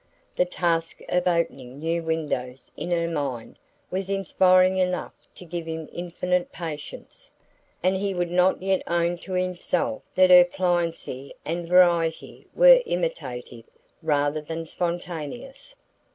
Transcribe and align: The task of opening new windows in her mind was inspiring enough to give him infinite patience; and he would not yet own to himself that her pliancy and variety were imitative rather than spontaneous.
The 0.35 0.45
task 0.45 1.01
of 1.09 1.27
opening 1.27 1.77
new 1.77 2.01
windows 2.01 2.71
in 2.75 2.89
her 2.89 3.07
mind 3.07 3.59
was 3.91 4.09
inspiring 4.09 4.77
enough 4.79 5.13
to 5.35 5.45
give 5.45 5.67
him 5.67 5.87
infinite 5.93 6.51
patience; 6.51 7.29
and 7.83 7.95
he 7.95 8.15
would 8.15 8.31
not 8.31 8.63
yet 8.63 8.81
own 8.87 9.19
to 9.19 9.33
himself 9.33 10.01
that 10.15 10.31
her 10.31 10.43
pliancy 10.43 11.35
and 11.45 11.67
variety 11.69 12.47
were 12.55 12.81
imitative 12.87 13.65
rather 14.01 14.41
than 14.41 14.65
spontaneous. 14.65 15.75